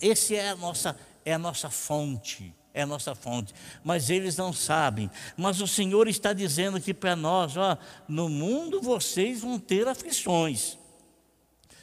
Esse 0.00 0.36
é 0.36 0.50
a 0.50 0.56
nossa, 0.56 0.96
é 1.24 1.32
a 1.32 1.38
nossa 1.38 1.70
fonte. 1.70 2.54
É 2.74 2.82
a 2.82 2.86
nossa 2.86 3.14
fonte, 3.14 3.52
mas 3.84 4.08
eles 4.08 4.34
não 4.34 4.50
sabem. 4.50 5.10
Mas 5.36 5.60
o 5.60 5.68
Senhor 5.68 6.08
está 6.08 6.32
dizendo 6.32 6.78
aqui 6.78 6.94
para 6.94 7.14
nós: 7.14 7.54
ó, 7.54 7.76
no 8.08 8.30
mundo 8.30 8.80
vocês 8.80 9.42
vão 9.42 9.58
ter 9.58 9.86
aflições. 9.86 10.78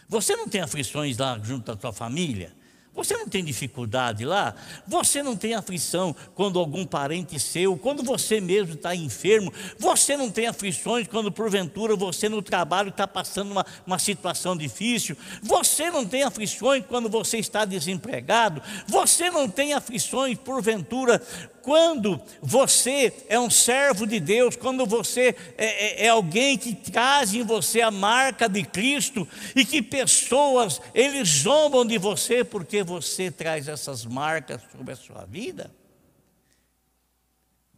Você 0.07 0.35
não 0.35 0.49
tem 0.49 0.61
aflições 0.61 1.19
lá 1.19 1.39
junto 1.43 1.71
à 1.71 1.77
sua 1.77 1.93
família? 1.93 2.57
Você 2.93 3.15
não 3.15 3.27
tem 3.27 3.43
dificuldade 3.43 4.25
lá? 4.25 4.55
Você 4.87 5.23
não 5.23 5.35
tem 5.35 5.53
aflição 5.53 6.15
quando 6.35 6.59
algum 6.59 6.85
parente 6.85 7.39
seu, 7.39 7.77
quando 7.77 8.03
você 8.03 8.41
mesmo 8.41 8.73
está 8.73 8.95
enfermo? 8.95 9.53
Você 9.77 10.17
não 10.17 10.29
tem 10.29 10.47
aflições 10.47 11.07
quando 11.07 11.31
porventura 11.31 11.95
você 11.95 12.27
no 12.27 12.41
trabalho 12.41 12.89
está 12.89 13.07
passando 13.07 13.51
uma, 13.51 13.65
uma 13.85 13.99
situação 13.99 14.57
difícil? 14.57 15.15
Você 15.41 15.89
não 15.89 16.05
tem 16.05 16.23
aflições 16.23 16.83
quando 16.87 17.09
você 17.09 17.37
está 17.37 17.63
desempregado? 17.63 18.61
Você 18.87 19.29
não 19.29 19.47
tem 19.47 19.73
aflições 19.73 20.37
porventura 20.37 21.21
quando 21.69 22.19
você 22.41 23.13
é 23.29 23.39
um 23.39 23.47
servo 23.47 24.07
de 24.07 24.19
Deus, 24.19 24.55
quando 24.55 24.87
você 24.87 25.35
é, 25.55 25.65
é, 25.65 26.05
é, 26.05 26.09
alguém 26.09 26.57
que 26.57 26.73
traz 26.73 27.31
em 27.31 27.43
você 27.43 27.79
a 27.79 27.91
marca 27.91 28.49
de 28.49 28.63
Cristo 28.63 29.27
e 29.55 29.63
que 29.63 29.79
pessoas, 29.79 30.81
eles 30.95 31.29
zombam 31.29 31.85
de 31.85 31.99
você 31.99 32.43
porque 32.43 32.81
você 32.81 33.29
traz 33.29 33.67
essas 33.67 34.03
marcas 34.03 34.63
sobre 34.71 34.93
a 34.93 34.95
sua 34.95 35.25
vida? 35.25 35.71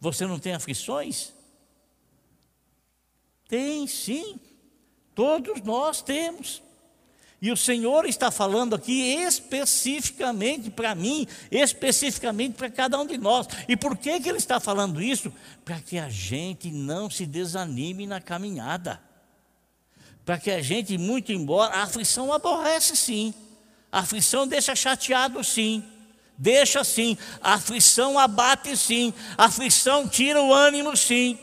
Você 0.00 0.26
não 0.26 0.38
tem 0.38 0.54
aflições? 0.54 1.34
Tem 3.46 3.86
sim, 3.86 4.40
todos 5.14 5.60
nós 5.60 6.00
temos. 6.00 6.62
E 7.42 7.50
o 7.50 7.56
Senhor 7.56 8.06
está 8.06 8.30
falando 8.30 8.76
aqui 8.76 9.16
especificamente 9.16 10.70
para 10.70 10.94
mim, 10.94 11.26
especificamente 11.50 12.54
para 12.54 12.70
cada 12.70 12.96
um 13.00 13.04
de 13.04 13.18
nós. 13.18 13.48
E 13.66 13.76
por 13.76 13.96
que, 13.96 14.20
que 14.20 14.28
Ele 14.28 14.38
está 14.38 14.60
falando 14.60 15.02
isso? 15.02 15.32
Para 15.64 15.80
que 15.80 15.98
a 15.98 16.08
gente 16.08 16.70
não 16.70 17.10
se 17.10 17.26
desanime 17.26 18.06
na 18.06 18.20
caminhada. 18.20 19.02
Para 20.24 20.38
que 20.38 20.52
a 20.52 20.62
gente, 20.62 20.96
muito 20.96 21.32
embora, 21.32 21.74
a 21.74 21.82
aflição 21.82 22.32
aborrece 22.32 22.94
sim. 22.94 23.34
A 23.90 23.98
aflição 23.98 24.46
deixa 24.46 24.76
chateado 24.76 25.42
sim. 25.42 25.82
Deixa 26.38 26.84
sim. 26.84 27.18
A 27.42 27.54
aflição 27.54 28.20
abate 28.20 28.76
sim. 28.76 29.12
A 29.36 29.46
aflição 29.46 30.06
tira 30.06 30.40
o 30.40 30.54
ânimo 30.54 30.96
sim. 30.96 31.36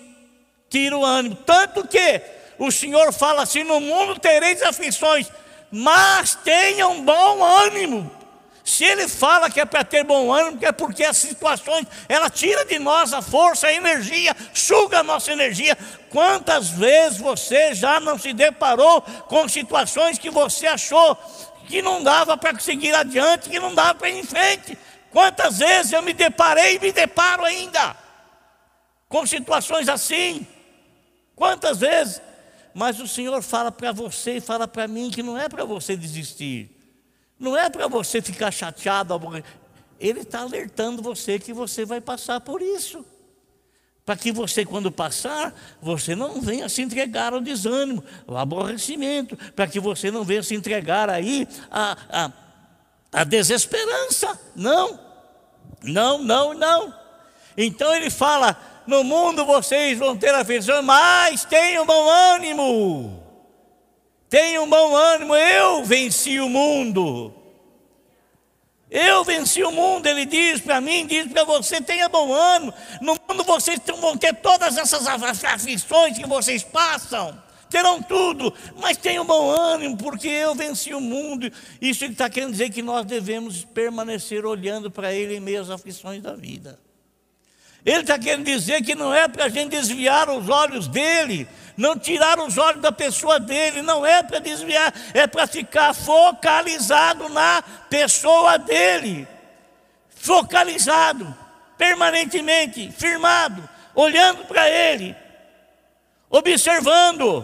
Tira 0.70 0.98
o 0.98 1.04
ânimo. 1.04 1.36
Tanto 1.36 1.86
que 1.86 2.22
o 2.58 2.72
Senhor 2.72 3.12
fala 3.12 3.44
assim: 3.44 3.66
no 3.66 3.82
mundo 3.82 4.18
tereis 4.18 4.62
aflições 4.62 5.30
mas 5.72 6.36
tenham 6.36 7.04
bom 7.04 7.44
ânimo. 7.44 8.20
Se 8.64 8.84
ele 8.84 9.08
fala 9.08 9.50
que 9.50 9.60
é 9.60 9.66
para 9.66 9.84
ter 9.84 10.04
bom 10.04 10.32
ânimo, 10.32 10.60
é 10.62 10.72
porque 10.72 11.04
as 11.04 11.18
situações, 11.18 11.88
ela 12.08 12.30
tira 12.30 12.64
de 12.66 12.78
nós 12.78 13.14
a 13.14 13.22
força, 13.22 13.68
a 13.68 13.74
energia, 13.74 14.36
suga 14.54 15.00
a 15.00 15.04
nossa 15.04 15.32
energia. 15.32 15.76
Quantas 16.12 16.70
vezes 16.70 17.18
você 17.18 17.74
já 17.74 18.00
não 18.00 18.18
se 18.18 18.32
deparou 18.32 19.02
com 19.28 19.50
situações 19.50 20.20
que 20.20 20.30
você 20.30 20.68
achou 20.68 21.18
que 21.68 21.82
não 21.82 22.04
dava 22.04 22.38
para 22.38 22.60
seguir 22.60 22.94
adiante, 22.94 23.50
que 23.50 23.60
não 23.60 23.74
dava 23.74 23.96
para 23.96 24.10
ir 24.10 24.20
em 24.20 24.24
frente? 24.24 24.78
Quantas 25.12 25.58
vezes 25.58 25.92
eu 25.92 26.04
me 26.04 26.14
deparei 26.14 26.76
e 26.76 26.80
me 26.80 26.92
deparo 26.92 27.44
ainda 27.44 27.96
com 29.08 29.26
situações 29.26 29.90
assim? 29.90 30.46
Quantas 31.36 31.80
vezes? 31.80 32.22
Mas 32.74 33.00
o 33.00 33.08
Senhor 33.08 33.42
fala 33.42 33.72
para 33.72 33.92
você 33.92 34.38
e 34.38 34.42
fala 34.42 34.68
para 34.68 34.88
mim 34.88 35.10
que 35.10 35.24
não 35.24 35.38
é 35.38 35.50
para 35.50 35.66
você 35.66 35.96
desistir, 35.96 36.70
não 37.40 37.58
é 37.58 37.70
para 37.70 37.88
você 37.88 38.22
ficar 38.22 38.52
chateado. 38.52 39.20
Ele 40.00 40.22
está 40.22 40.42
alertando 40.42 41.02
você 41.02 41.40
que 41.40 41.54
você 41.54 41.86
vai 41.86 42.00
passar 42.00 42.40
por 42.42 42.62
isso. 42.62 43.06
Para 44.06 44.16
que 44.16 44.32
você, 44.32 44.66
quando 44.66 44.92
passar, 44.92 45.54
você 45.80 46.16
não 46.16 46.42
venha 46.42 46.68
se 46.68 46.82
entregar 46.82 47.32
ao 47.32 47.40
desânimo, 47.40 48.04
ao 48.28 48.38
aborrecimento, 48.38 49.38
para 49.56 49.68
que 49.68 49.80
você 49.80 50.10
não 50.10 50.24
venha 50.24 50.42
se 50.42 50.56
entregar 50.56 51.10
aí 51.10 51.48
à, 51.70 51.96
à, 52.10 52.32
à 53.12 53.24
desesperança. 53.24 54.40
Não, 54.56 55.00
não, 55.84 56.24
não, 56.24 56.54
não. 56.56 56.94
Então 57.56 57.94
ele 57.94 58.10
fala: 58.10 58.58
no 58.90 59.04
mundo 59.04 59.46
vocês 59.46 59.98
vão 59.98 60.18
ter 60.18 60.34
aflição, 60.34 60.82
mas 60.82 61.46
tenham 61.46 61.86
bom 61.86 62.10
ânimo. 62.10 63.24
Tenham 64.28 64.70
bom 64.70 64.96
ânimo, 64.96 65.36
eu 65.36 65.84
venci 65.84 66.40
o 66.40 66.50
mundo. 66.50 67.34
Eu 68.92 69.24
venci 69.24 69.64
o 69.64 69.72
mundo, 69.72 70.08
ele 70.08 70.26
diz 70.26 70.60
para 70.60 70.82
mim, 70.82 71.06
diz 71.06 71.32
para 71.32 71.44
você: 71.44 71.80
tenha 71.80 72.10
bom 72.10 72.34
ano. 72.34 72.74
No 73.02 73.16
mundo 73.28 73.44
vocês 73.44 73.80
vão 74.00 74.18
ter 74.18 74.34
todas 74.36 74.78
essas 74.78 75.08
aflições 75.08 76.18
que 76.18 76.28
vocês 76.28 76.64
passam, 76.64 77.42
terão 77.70 78.02
tudo, 78.02 78.52
mas 78.78 78.98
tenham 78.98 79.24
bom 79.24 79.52
ânimo, 79.52 79.96
porque 79.96 80.28
eu 80.28 80.56
venci 80.56 80.94
o 80.94 81.00
mundo. 81.02 81.52
Isso 81.80 82.04
está 82.06 82.28
querendo 82.30 82.52
dizer 82.52 82.72
que 82.72 82.82
nós 82.82 83.06
devemos 83.06 83.64
permanecer 83.64 84.44
olhando 84.44 84.90
para 84.90 85.14
Ele 85.14 85.36
em 85.36 85.40
meio 85.40 85.62
às 85.62 85.70
aflições 85.70 86.24
da 86.24 86.36
vida. 86.36 86.89
Ele 87.90 88.02
está 88.02 88.20
querendo 88.20 88.46
dizer 88.46 88.84
que 88.84 88.94
não 88.94 89.12
é 89.12 89.28
para 89.28 89.46
a 89.46 89.50
gente 89.50 89.72
desviar 89.72 90.30
os 90.30 90.48
olhos 90.48 90.88
dele, 90.88 91.48
não 91.76 91.98
tirar 91.98 92.38
os 92.40 92.56
olhos 92.56 92.84
da 92.84 92.92
pessoa 92.92 93.40
dele, 93.40 93.82
não 93.82 94.06
é 94.06 94.22
para 94.22 94.38
desviar, 94.38 94.94
é 95.12 95.26
para 95.26 95.48
ficar 95.48 95.92
focalizado 95.96 97.28
na 97.30 97.64
pessoa 97.90 98.60
dele. 98.60 99.28
Focalizado, 100.08 101.36
permanentemente, 101.80 102.92
firmado, 102.92 103.68
olhando 103.96 104.46
para 104.46 104.70
ele, 104.70 105.16
observando. 106.30 107.44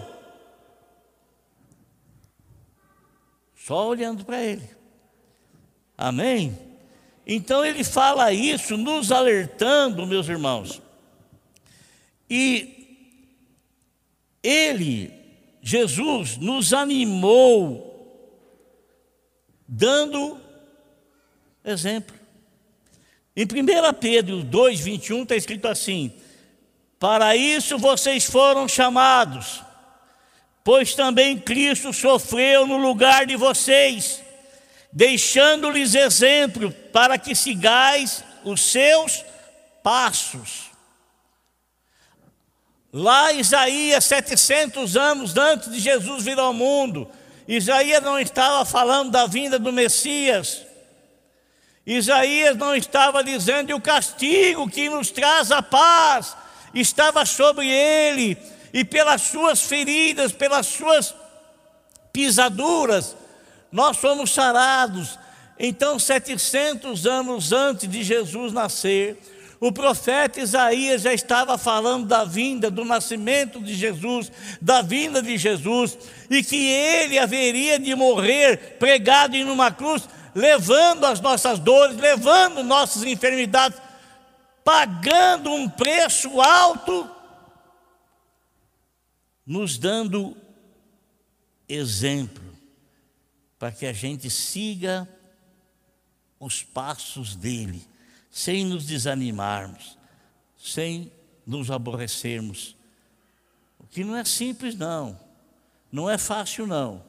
Só 3.55 3.87
olhando 3.87 4.23
para 4.23 4.39
ele. 4.43 4.69
Amém? 5.97 6.64
Então 7.25 7.65
ele 7.65 7.83
fala 7.83 8.31
isso, 8.31 8.77
nos 8.77 9.11
alertando, 9.11 10.05
meus 10.05 10.27
irmãos. 10.29 10.81
E 12.29 12.75
ele, 14.43 15.11
Jesus, 15.61 16.37
nos 16.37 16.71
animou, 16.71 17.91
dando 19.67 20.39
exemplo. 21.63 22.15
Em 23.35 23.43
1 23.43 23.93
Pedro 23.99 24.43
2, 24.43 24.79
21 24.79 25.23
está 25.23 25.35
escrito 25.35 25.67
assim: 25.67 26.13
Para 26.99 27.35
isso 27.35 27.79
vocês 27.79 28.25
foram 28.25 28.67
chamados, 28.67 29.63
pois 30.63 30.93
também 30.93 31.39
Cristo 31.39 31.91
sofreu 31.91 32.67
no 32.67 32.77
lugar 32.77 33.25
de 33.25 33.35
vocês 33.35 34.24
deixando-lhes 34.95 35.93
exemplo 35.93 36.71
para 36.71 37.17
que 37.17 37.35
sigais 37.35 38.23
os 38.45 38.61
seus 38.61 39.25
passos. 39.83 40.71
Lá 42.93 43.33
Isaías, 43.33 44.05
700 44.05 44.95
anos 44.95 45.35
antes 45.35 45.69
de 45.69 45.79
Jesus 45.81 46.23
vir 46.23 46.39
ao 46.39 46.53
mundo, 46.53 47.11
Isaías 47.45 48.01
não 48.01 48.17
estava 48.17 48.63
falando 48.63 49.11
da 49.11 49.27
vinda 49.27 49.59
do 49.59 49.73
Messias. 49.73 50.61
Isaías 51.85 52.55
não 52.55 52.73
estava 52.73 53.21
dizendo 53.21 53.67
que 53.67 53.73
o 53.73 53.81
castigo 53.81 54.69
que 54.69 54.87
nos 54.89 55.11
traz 55.11 55.51
a 55.51 55.61
paz 55.61 56.37
estava 56.73 57.25
sobre 57.25 57.67
ele, 57.67 58.37
e 58.73 58.85
pelas 58.85 59.23
suas 59.23 59.61
feridas, 59.61 60.31
pelas 60.31 60.67
suas 60.67 61.13
pisaduras, 62.13 63.15
nós 63.71 63.97
somos 63.97 64.31
sarados. 64.31 65.19
Então, 65.57 65.97
700 65.97 67.05
anos 67.05 67.51
antes 67.51 67.89
de 67.89 68.03
Jesus 68.03 68.51
nascer, 68.51 69.17
o 69.59 69.71
profeta 69.71 70.41
Isaías 70.41 71.01
já 71.01 71.13
estava 71.13 71.57
falando 71.57 72.07
da 72.07 72.25
vinda, 72.25 72.69
do 72.69 72.83
nascimento 72.83 73.59
de 73.61 73.73
Jesus, 73.73 74.31
da 74.61 74.81
vinda 74.81 75.21
de 75.21 75.37
Jesus, 75.37 75.97
e 76.29 76.43
que 76.43 76.67
ele 76.67 77.17
haveria 77.17 77.79
de 77.79 77.95
morrer 77.95 78.77
pregado 78.77 79.35
em 79.35 79.45
uma 79.45 79.71
cruz, 79.71 80.07
levando 80.33 81.05
as 81.05 81.21
nossas 81.21 81.57
dores, 81.57 81.97
levando 81.97 82.63
nossas 82.63 83.03
enfermidades, 83.03 83.81
pagando 84.63 85.51
um 85.51 85.69
preço 85.69 86.41
alto, 86.41 87.09
nos 89.45 89.77
dando 89.77 90.35
exemplo 91.67 92.44
para 93.57 93.71
que 93.71 93.85
a 93.85 93.93
gente 93.93 94.29
siga 94.29 95.07
os 96.39 96.61
passos 96.63 97.35
dele, 97.35 97.81
sem 98.29 98.65
nos 98.65 98.85
desanimarmos, 98.85 99.97
sem 100.57 101.11
nos 101.45 101.71
aborrecermos. 101.71 102.75
O 103.79 103.87
que 103.87 104.03
não 104.03 104.15
é 104.15 104.25
simples, 104.25 104.75
não, 104.75 105.19
não 105.91 106.09
é 106.09 106.17
fácil, 106.17 106.67
não, 106.67 107.03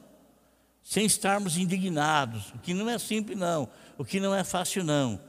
sem 0.81 1.05
estarmos 1.05 1.57
indignados, 1.57 2.53
o 2.53 2.59
que 2.59 2.73
não 2.73 2.89
é 2.89 2.97
simples, 2.97 3.37
não, 3.37 3.69
o 3.97 4.05
que 4.05 4.19
não 4.19 4.33
é 4.33 4.43
fácil, 4.43 4.83
não. 4.83 5.21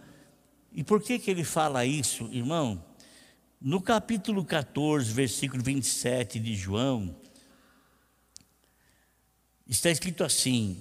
E 0.73 0.85
por 0.85 1.03
que, 1.03 1.19
que 1.19 1.31
ele 1.31 1.43
fala 1.43 1.85
isso, 1.85 2.29
irmão? 2.31 2.85
No 3.61 3.81
capítulo 3.81 4.45
14, 4.45 5.13
versículo 5.13 5.63
27 5.63 6.39
de 6.39 6.55
João, 6.55 7.17
está 9.67 9.91
escrito 9.91 10.23
assim: 10.23 10.81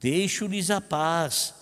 Deixo-lhes 0.00 0.70
a 0.70 0.80
paz, 0.80 1.54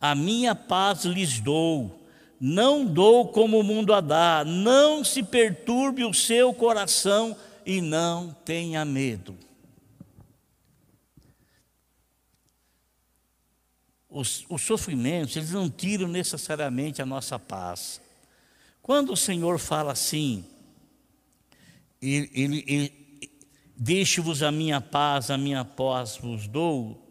a 0.00 0.14
minha 0.14 0.54
paz 0.54 1.04
lhes 1.04 1.40
dou. 1.40 1.98
Não 2.40 2.86
dou 2.86 3.28
como 3.28 3.60
o 3.60 3.62
mundo 3.62 3.92
a 3.92 4.00
dá, 4.00 4.44
não 4.46 5.04
se 5.04 5.22
perturbe 5.22 6.04
o 6.04 6.14
seu 6.14 6.54
coração 6.54 7.36
e 7.66 7.80
não 7.80 8.34
tenha 8.44 8.84
medo. 8.84 9.36
Os, 14.08 14.44
os 14.48 14.62
sofrimentos, 14.62 15.36
eles 15.36 15.52
não 15.52 15.68
tiram 15.68 16.08
necessariamente 16.08 17.02
a 17.02 17.06
nossa 17.06 17.38
paz. 17.38 18.00
Quando 18.82 19.12
o 19.12 19.16
Senhor 19.16 19.58
fala 19.58 19.92
assim, 19.92 20.44
ele, 22.00 22.30
ele, 22.34 22.64
ele 22.66 23.28
deixe-vos 23.76 24.42
a 24.42 24.50
minha 24.50 24.80
paz, 24.80 25.30
a 25.30 25.36
minha 25.36 25.64
paz 25.64 26.16
vos 26.16 26.48
dou, 26.48 27.09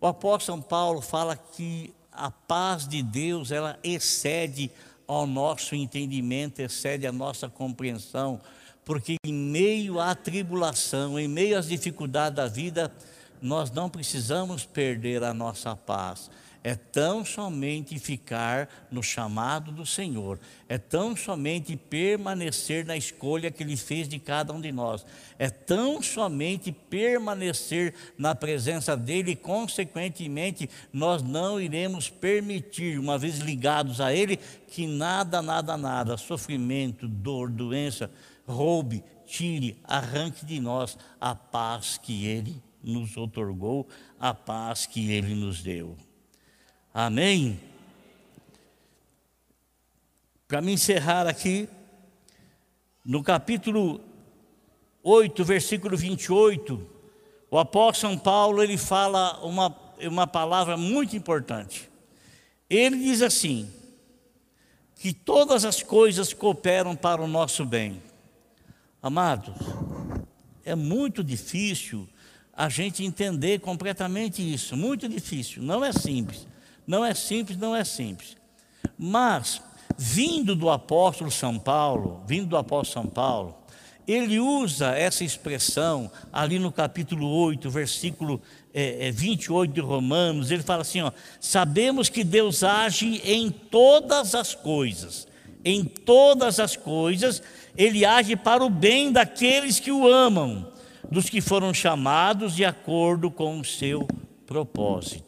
o 0.00 0.06
apóstolo 0.06 0.62
Paulo 0.62 1.00
fala 1.00 1.36
que 1.36 1.92
a 2.12 2.30
paz 2.30 2.86
de 2.86 3.02
Deus, 3.02 3.50
ela 3.50 3.78
excede 3.82 4.70
ao 5.06 5.26
nosso 5.26 5.74
entendimento, 5.74 6.60
excede 6.60 7.06
a 7.06 7.12
nossa 7.12 7.48
compreensão, 7.48 8.40
porque 8.84 9.16
em 9.24 9.32
meio 9.32 10.00
à 10.00 10.14
tribulação, 10.14 11.18
em 11.18 11.28
meio 11.28 11.58
às 11.58 11.68
dificuldades 11.68 12.36
da 12.36 12.46
vida, 12.46 12.92
nós 13.40 13.70
não 13.70 13.88
precisamos 13.88 14.64
perder 14.64 15.22
a 15.22 15.32
nossa 15.32 15.76
paz 15.76 16.30
é 16.62 16.74
tão 16.74 17.24
somente 17.24 17.98
ficar 17.98 18.68
no 18.90 19.02
chamado 19.02 19.70
do 19.70 19.86
Senhor, 19.86 20.38
é 20.68 20.76
tão 20.76 21.16
somente 21.16 21.76
permanecer 21.76 22.84
na 22.84 22.96
escolha 22.96 23.50
que 23.50 23.62
Ele 23.62 23.76
fez 23.76 24.08
de 24.08 24.18
cada 24.18 24.52
um 24.52 24.60
de 24.60 24.72
nós, 24.72 25.06
é 25.38 25.48
tão 25.48 26.02
somente 26.02 26.72
permanecer 26.72 27.94
na 28.16 28.34
presença 28.34 28.96
dEle 28.96 29.32
e, 29.32 29.36
consequentemente, 29.36 30.68
nós 30.92 31.22
não 31.22 31.60
iremos 31.60 32.08
permitir, 32.08 32.98
uma 32.98 33.18
vez 33.18 33.38
ligados 33.38 34.00
a 34.00 34.12
Ele, 34.12 34.38
que 34.68 34.86
nada, 34.86 35.40
nada, 35.40 35.76
nada, 35.76 36.16
sofrimento, 36.16 37.06
dor, 37.06 37.50
doença, 37.50 38.10
roube, 38.46 39.04
tire, 39.26 39.78
arranque 39.84 40.44
de 40.44 40.58
nós 40.60 40.98
a 41.20 41.34
paz 41.34 41.98
que 41.98 42.26
Ele 42.26 42.60
nos 42.82 43.16
otorgou, 43.16 43.86
a 44.18 44.32
paz 44.32 44.86
que 44.86 45.10
Ele 45.10 45.34
nos 45.34 45.62
deu. 45.62 45.96
Amém? 46.92 47.60
Para 50.46 50.60
me 50.60 50.72
encerrar 50.72 51.26
aqui, 51.26 51.68
no 53.04 53.22
capítulo 53.22 54.00
8, 55.02 55.44
versículo 55.44 55.96
28, 55.96 56.86
o 57.50 57.58
apóstolo 57.58 58.14
São 58.14 58.18
Paulo 58.18 58.62
ele 58.62 58.76
fala 58.76 59.38
uma, 59.44 59.74
uma 60.00 60.26
palavra 60.26 60.76
muito 60.76 61.16
importante. 61.16 61.88
Ele 62.68 62.96
diz 62.98 63.22
assim: 63.22 63.70
que 64.98 65.12
todas 65.12 65.64
as 65.64 65.82
coisas 65.82 66.32
cooperam 66.34 66.96
para 66.96 67.22
o 67.22 67.28
nosso 67.28 67.64
bem. 67.64 68.02
Amados, 69.00 69.54
é 70.64 70.74
muito 70.74 71.22
difícil 71.22 72.08
a 72.52 72.68
gente 72.68 73.04
entender 73.04 73.60
completamente 73.60 74.42
isso, 74.42 74.76
muito 74.76 75.08
difícil, 75.08 75.62
não 75.62 75.84
é 75.84 75.92
simples. 75.92 76.46
Não 76.88 77.04
é 77.04 77.12
simples, 77.12 77.58
não 77.58 77.76
é 77.76 77.84
simples. 77.84 78.34
Mas, 78.98 79.60
vindo 79.98 80.56
do 80.56 80.70
apóstolo 80.70 81.30
São 81.30 81.58
Paulo, 81.58 82.22
vindo 82.26 82.46
do 82.46 82.56
apóstolo 82.56 83.04
São 83.04 83.12
Paulo, 83.12 83.54
ele 84.06 84.40
usa 84.40 84.92
essa 84.96 85.22
expressão 85.22 86.10
ali 86.32 86.58
no 86.58 86.72
capítulo 86.72 87.28
8, 87.28 87.68
versículo 87.68 88.40
é, 88.72 89.10
28 89.10 89.70
é, 89.70 89.74
de 89.74 89.80
Romanos, 89.82 90.50
ele 90.50 90.62
fala 90.62 90.80
assim: 90.80 91.02
ó, 91.02 91.12
sabemos 91.38 92.08
que 92.08 92.24
Deus 92.24 92.64
age 92.64 93.20
em 93.22 93.50
todas 93.50 94.34
as 94.34 94.54
coisas, 94.54 95.28
em 95.62 95.84
todas 95.84 96.58
as 96.58 96.74
coisas, 96.74 97.42
ele 97.76 98.06
age 98.06 98.34
para 98.34 98.64
o 98.64 98.70
bem 98.70 99.12
daqueles 99.12 99.78
que 99.78 99.92
o 99.92 100.08
amam, 100.08 100.72
dos 101.10 101.28
que 101.28 101.42
foram 101.42 101.74
chamados 101.74 102.56
de 102.56 102.64
acordo 102.64 103.30
com 103.30 103.60
o 103.60 103.64
seu 103.64 104.08
propósito. 104.46 105.27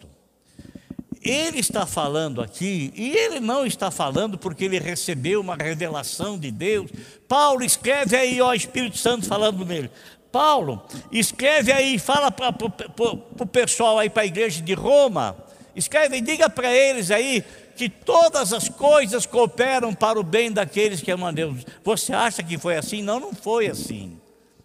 Ele 1.22 1.58
está 1.58 1.84
falando 1.84 2.40
aqui, 2.40 2.92
e 2.96 3.10
ele 3.10 3.40
não 3.40 3.66
está 3.66 3.90
falando 3.90 4.38
porque 4.38 4.64
ele 4.64 4.78
recebeu 4.78 5.40
uma 5.40 5.54
revelação 5.54 6.38
de 6.38 6.50
Deus. 6.50 6.90
Paulo 7.28 7.62
escreve 7.62 8.16
aí, 8.16 8.40
ó, 8.40 8.54
Espírito 8.54 8.96
Santo 8.96 9.26
falando 9.26 9.64
nele. 9.64 9.90
Paulo, 10.32 10.82
escreve 11.12 11.72
aí, 11.72 11.98
fala 11.98 12.30
para 12.30 12.54
o 13.38 13.46
pessoal 13.46 13.98
aí, 13.98 14.08
para 14.08 14.22
a 14.22 14.26
igreja 14.26 14.62
de 14.62 14.72
Roma, 14.74 15.36
escreve 15.74 16.16
e 16.16 16.20
diga 16.20 16.48
para 16.48 16.74
eles 16.74 17.10
aí 17.10 17.44
que 17.76 17.88
todas 17.88 18.52
as 18.52 18.68
coisas 18.68 19.26
cooperam 19.26 19.94
para 19.94 20.18
o 20.18 20.22
bem 20.22 20.50
daqueles 20.52 21.02
que 21.02 21.10
amam 21.10 21.28
a 21.28 21.32
Deus. 21.32 21.66
Você 21.84 22.12
acha 22.12 22.42
que 22.42 22.56
foi 22.56 22.76
assim? 22.76 23.02
Não, 23.02 23.18
não 23.18 23.34
foi 23.34 23.66
assim. 23.66 24.18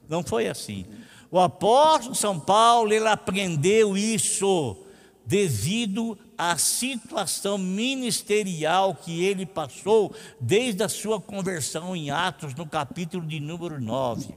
Não 0.07 0.23
foi 0.23 0.47
assim. 0.47 0.85
O 1.31 1.39
apóstolo 1.39 2.15
São 2.15 2.39
Paulo, 2.39 2.93
ele 2.93 3.07
aprendeu 3.07 3.97
isso 3.97 4.77
devido 5.25 6.17
à 6.37 6.57
situação 6.57 7.57
ministerial 7.57 8.95
que 8.95 9.23
ele 9.23 9.45
passou 9.45 10.13
desde 10.39 10.83
a 10.83 10.89
sua 10.89 11.19
conversão 11.19 11.95
em 11.95 12.11
Atos, 12.11 12.53
no 12.55 12.65
capítulo 12.65 13.25
de 13.25 13.39
número 13.39 13.79
9. 13.79 14.33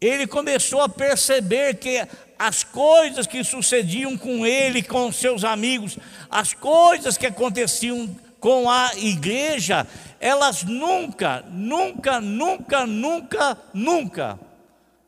Ele 0.00 0.26
começou 0.26 0.80
a 0.80 0.88
perceber 0.88 1.74
que 1.74 2.06
as 2.38 2.64
coisas 2.64 3.26
que 3.26 3.44
sucediam 3.44 4.16
com 4.16 4.46
ele, 4.46 4.82
com 4.82 5.12
seus 5.12 5.44
amigos, 5.44 5.98
as 6.30 6.54
coisas 6.54 7.18
que 7.18 7.26
aconteciam 7.26 8.08
com 8.38 8.70
a 8.70 8.92
igreja, 8.96 9.86
elas 10.18 10.62
nunca, 10.62 11.44
nunca, 11.50 12.20
nunca, 12.20 12.86
nunca, 12.86 13.58
nunca, 13.74 14.38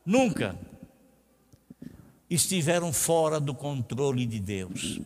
nunca 0.05 0.62
estiveram 2.33 2.91
fora 2.91 3.39
do 3.39 3.53
controle 3.53 4.25
de 4.25 4.39
Deus. 4.39 4.99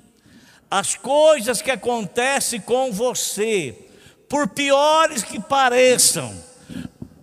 As 0.70 0.96
coisas 0.96 1.62
que 1.62 1.72
acontecem 1.72 2.60
com 2.60 2.92
você, 2.92 3.88
por 4.28 4.48
piores 4.50 5.24
que 5.24 5.40
pareçam, 5.40 6.34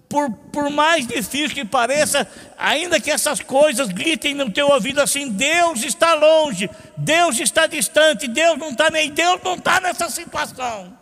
por, 0.08 0.30
por 0.52 0.70
mais 0.70 1.06
difícil 1.06 1.54
que 1.54 1.64
pareça, 1.64 2.26
ainda 2.56 3.00
que 3.00 3.10
essas 3.10 3.40
coisas 3.40 3.88
gritem 3.88 4.34
no 4.34 4.50
teu 4.50 4.68
ouvido 4.68 5.00
assim: 5.00 5.28
Deus 5.28 5.82
está 5.82 6.14
longe, 6.14 6.70
Deus 6.96 7.38
está 7.40 7.66
distante, 7.66 8.28
Deus 8.28 8.58
não 8.58 8.70
está 8.70 8.90
nem, 8.90 9.10
Deus 9.10 9.40
não 9.42 9.56
está 9.56 9.80
nessa 9.80 10.08
situação. 10.08 10.96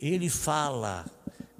Ele 0.00 0.30
fala 0.30 1.04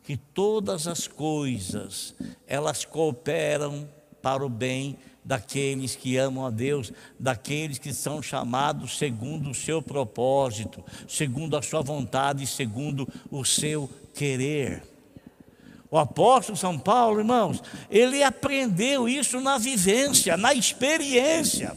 que 0.04 0.16
todas 0.16 0.86
as 0.86 1.06
coisas 1.06 2.14
elas 2.46 2.84
cooperam 2.84 3.88
para 4.22 4.44
o 4.44 4.48
bem 4.48 4.98
daqueles 5.24 5.94
que 5.94 6.16
amam 6.16 6.46
a 6.46 6.50
Deus, 6.50 6.92
daqueles 7.18 7.78
que 7.78 7.92
são 7.92 8.22
chamados 8.22 8.96
segundo 8.98 9.50
o 9.50 9.54
seu 9.54 9.82
propósito, 9.82 10.84
segundo 11.06 11.56
a 11.56 11.62
sua 11.62 11.82
vontade, 11.82 12.46
segundo 12.46 13.08
o 13.30 13.44
seu 13.44 13.88
querer. 14.14 14.82
O 15.90 15.98
apóstolo 15.98 16.56
São 16.56 16.78
Paulo, 16.78 17.18
irmãos, 17.18 17.62
ele 17.90 18.22
aprendeu 18.22 19.08
isso 19.08 19.40
na 19.40 19.58
vivência, 19.58 20.36
na 20.36 20.54
experiência. 20.54 21.76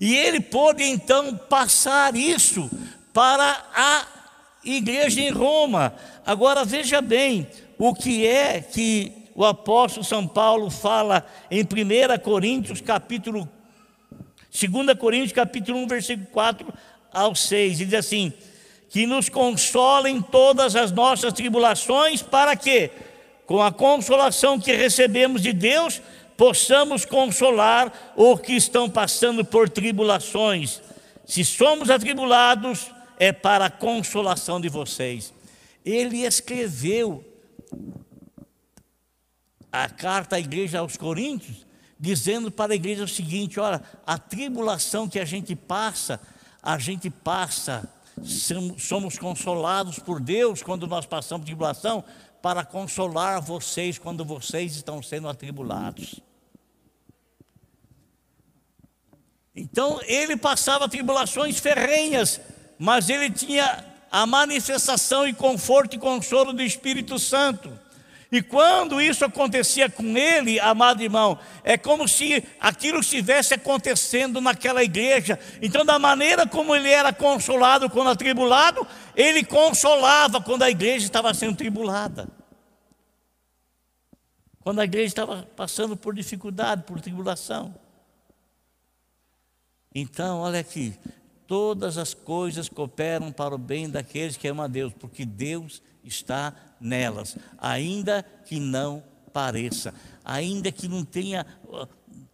E 0.00 0.14
ele 0.14 0.40
pôde 0.40 0.82
então 0.82 1.36
passar 1.36 2.16
isso 2.16 2.70
para 3.12 3.64
a 3.74 4.06
igreja 4.64 5.20
em 5.20 5.30
Roma. 5.30 5.94
Agora 6.24 6.64
veja 6.64 7.00
bem 7.00 7.46
o 7.78 7.94
que 7.94 8.26
é 8.26 8.60
que 8.60 9.12
o 9.36 9.44
apóstolo 9.44 10.02
São 10.02 10.26
Paulo 10.26 10.70
fala 10.70 11.24
em 11.50 11.62
1 11.62 12.18
Coríntios, 12.24 12.80
capítulo 12.80 13.46
2 14.50 14.98
Coríntios, 14.98 15.32
capítulo 15.32 15.78
1, 15.80 15.86
versículo 15.86 16.26
4 16.28 16.72
ao 17.12 17.34
6. 17.34 17.80
Ele 17.80 17.90
diz 17.90 17.98
assim: 17.98 18.32
que 18.88 19.06
nos 19.06 19.28
consolem 19.28 20.22
todas 20.22 20.74
as 20.74 20.90
nossas 20.90 21.34
tribulações, 21.34 22.22
para 22.22 22.56
que, 22.56 22.90
com 23.44 23.62
a 23.62 23.70
consolação 23.70 24.58
que 24.58 24.72
recebemos 24.72 25.42
de 25.42 25.52
Deus, 25.52 26.00
possamos 26.34 27.04
consolar 27.04 28.14
os 28.16 28.40
que 28.40 28.54
estão 28.54 28.88
passando 28.88 29.44
por 29.44 29.68
tribulações. 29.68 30.80
Se 31.26 31.44
somos 31.44 31.90
atribulados, 31.90 32.90
é 33.18 33.32
para 33.32 33.66
a 33.66 33.70
consolação 33.70 34.58
de 34.58 34.70
vocês. 34.70 35.34
Ele 35.84 36.24
escreveu 36.24 37.22
a 39.84 39.88
carta 39.88 40.36
à 40.36 40.40
igreja 40.40 40.78
aos 40.78 40.96
Coríntios, 40.96 41.66
dizendo 41.98 42.50
para 42.50 42.72
a 42.72 42.76
igreja 42.76 43.04
o 43.04 43.08
seguinte: 43.08 43.58
olha, 43.60 43.82
a 44.06 44.18
tribulação 44.18 45.08
que 45.08 45.18
a 45.18 45.24
gente 45.24 45.54
passa, 45.54 46.20
a 46.62 46.78
gente 46.78 47.10
passa, 47.10 47.88
somos 48.78 49.18
consolados 49.18 49.98
por 49.98 50.20
Deus 50.20 50.62
quando 50.62 50.86
nós 50.86 51.06
passamos 51.06 51.46
tribulação, 51.46 52.04
para 52.42 52.64
consolar 52.64 53.40
vocês 53.40 53.98
quando 53.98 54.24
vocês 54.24 54.76
estão 54.76 55.02
sendo 55.02 55.28
atribulados. 55.28 56.20
Então 59.54 60.00
ele 60.04 60.36
passava 60.36 60.88
tribulações 60.88 61.58
ferrenhas, 61.58 62.40
mas 62.78 63.08
ele 63.08 63.30
tinha 63.30 63.84
a 64.12 64.26
manifestação 64.26 65.26
e 65.26 65.32
conforto 65.32 65.96
e 65.96 65.98
consolo 65.98 66.52
do 66.52 66.62
Espírito 66.62 67.18
Santo. 67.18 67.85
E 68.30 68.42
quando 68.42 69.00
isso 69.00 69.24
acontecia 69.24 69.88
com 69.88 70.16
ele, 70.16 70.58
amado 70.58 71.02
irmão, 71.02 71.38
é 71.62 71.78
como 71.78 72.08
se 72.08 72.42
aquilo 72.60 72.98
estivesse 72.98 73.54
acontecendo 73.54 74.40
naquela 74.40 74.82
igreja. 74.82 75.38
Então, 75.62 75.84
da 75.84 75.98
maneira 75.98 76.46
como 76.46 76.74
ele 76.74 76.90
era 76.90 77.12
consolado 77.12 77.88
quando 77.88 78.10
atribulado, 78.10 78.86
ele 79.14 79.44
consolava 79.44 80.40
quando 80.40 80.62
a 80.62 80.70
igreja 80.70 81.06
estava 81.06 81.32
sendo 81.34 81.56
tribulada. 81.56 82.28
Quando 84.60 84.80
a 84.80 84.84
igreja 84.84 85.06
estava 85.06 85.48
passando 85.54 85.96
por 85.96 86.12
dificuldade, 86.12 86.82
por 86.82 87.00
tribulação. 87.00 87.72
Então, 89.94 90.40
olha 90.40 90.58
aqui, 90.58 90.98
todas 91.46 91.98
as 91.98 92.12
coisas 92.14 92.68
cooperam 92.68 93.32
para 93.32 93.54
o 93.54 93.58
bem 93.58 93.88
daqueles 93.88 94.36
que 94.36 94.48
amam 94.48 94.64
a 94.64 94.68
Deus, 94.68 94.92
porque 94.92 95.24
Deus 95.24 95.82
está 96.02 96.54
nelas, 96.80 97.36
ainda 97.58 98.24
que 98.44 98.60
não 98.60 99.02
pareça, 99.32 99.94
ainda 100.24 100.70
que 100.72 100.88
não 100.88 101.04
tenha, 101.04 101.46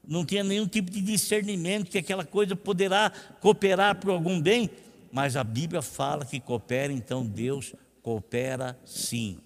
não 0.06 0.24
tenha 0.24 0.44
nenhum 0.44 0.66
tipo 0.66 0.90
de 0.90 1.00
discernimento 1.00 1.90
que 1.90 1.98
aquela 1.98 2.24
coisa 2.24 2.54
poderá 2.54 3.10
cooperar 3.40 3.96
para 3.96 4.12
algum 4.12 4.40
bem, 4.40 4.70
mas 5.10 5.36
a 5.36 5.44
Bíblia 5.44 5.82
fala 5.82 6.24
que 6.24 6.40
coopera, 6.40 6.92
então 6.92 7.24
Deus 7.24 7.74
coopera 8.02 8.78
sim. 8.84 9.38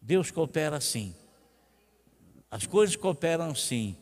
Deus 0.00 0.30
coopera 0.30 0.80
sim. 0.80 1.14
As 2.50 2.66
coisas 2.66 2.96
cooperam 2.96 3.54
sim. 3.54 3.96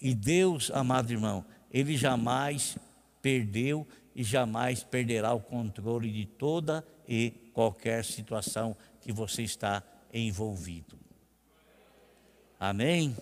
E 0.00 0.14
Deus, 0.14 0.70
amado 0.72 1.10
irmão, 1.10 1.44
Ele 1.72 1.96
jamais 1.96 2.76
perdeu 3.26 3.84
e 4.14 4.22
jamais 4.22 4.84
perderá 4.84 5.34
o 5.34 5.40
controle 5.40 6.12
de 6.12 6.24
toda 6.24 6.86
e 7.08 7.32
qualquer 7.52 8.04
situação 8.04 8.76
que 9.00 9.10
você 9.10 9.42
está 9.42 9.82
envolvido. 10.14 10.96
Amém? 12.60 13.16